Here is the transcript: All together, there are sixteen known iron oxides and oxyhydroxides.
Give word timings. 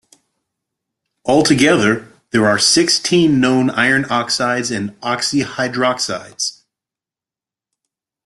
All 1.21 1.43
together, 1.43 2.11
there 2.31 2.47
are 2.47 2.57
sixteen 2.57 3.39
known 3.39 3.69
iron 3.69 4.07
oxides 4.09 4.71
and 4.71 4.99
oxyhydroxides. 5.01 6.63